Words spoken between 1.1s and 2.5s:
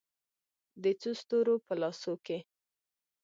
ستورو په لاسو کې